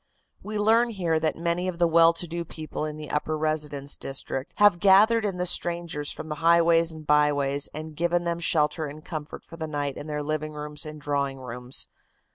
"We 0.41 0.57
learn 0.57 0.89
here 0.89 1.19
that 1.19 1.35
many 1.35 1.67
of 1.67 1.77
the 1.77 1.85
well 1.85 2.11
to 2.11 2.25
do 2.25 2.43
people 2.43 2.85
in 2.85 2.97
the 2.97 3.11
upper 3.11 3.37
residence 3.37 3.95
district 3.95 4.55
have 4.55 4.79
gathered 4.79 5.25
in 5.25 5.37
the 5.37 5.45
strangers 5.45 6.11
from 6.11 6.27
the 6.27 6.33
highways 6.41 6.91
and 6.91 7.05
byways 7.05 7.69
and 7.71 7.95
given 7.95 8.23
them 8.23 8.39
shelter 8.39 8.87
and 8.87 9.05
comfort 9.05 9.45
for 9.45 9.57
the 9.57 9.67
night 9.67 9.97
in 9.97 10.07
their 10.07 10.23
living 10.23 10.53
rooms 10.53 10.87
and 10.87 10.99
drawing 10.99 11.37
rooms. 11.39 11.87